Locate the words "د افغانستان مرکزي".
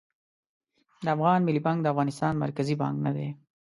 1.81-2.75